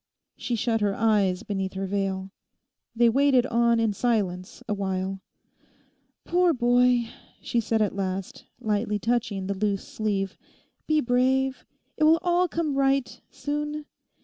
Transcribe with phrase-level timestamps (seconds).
[0.35, 2.31] She shut her eyes beneath her veil.
[2.95, 5.21] They waited on in silence a while.
[6.25, 10.39] 'Poor boy!' she said at last, lightly touching the loose sleeve;
[10.87, 11.67] 'be brave;
[11.97, 13.85] it will all come right, soon.